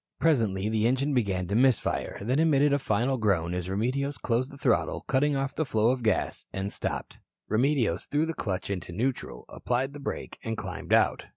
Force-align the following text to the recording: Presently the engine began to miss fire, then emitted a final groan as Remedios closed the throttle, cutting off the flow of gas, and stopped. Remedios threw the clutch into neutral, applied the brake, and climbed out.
Presently 0.19 0.67
the 0.67 0.87
engine 0.87 1.13
began 1.13 1.47
to 1.47 1.53
miss 1.53 1.77
fire, 1.77 2.17
then 2.23 2.39
emitted 2.39 2.73
a 2.73 2.79
final 2.79 3.19
groan 3.19 3.53
as 3.53 3.69
Remedios 3.69 4.17
closed 4.17 4.49
the 4.49 4.57
throttle, 4.57 5.01
cutting 5.01 5.35
off 5.35 5.53
the 5.53 5.63
flow 5.63 5.91
of 5.91 6.01
gas, 6.01 6.47
and 6.51 6.73
stopped. 6.73 7.19
Remedios 7.47 8.05
threw 8.07 8.25
the 8.25 8.33
clutch 8.33 8.71
into 8.71 8.91
neutral, 8.91 9.45
applied 9.47 9.93
the 9.93 9.99
brake, 9.99 10.39
and 10.43 10.57
climbed 10.57 10.91
out. 10.91 11.27